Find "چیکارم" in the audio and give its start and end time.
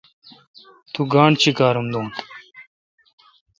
1.41-1.85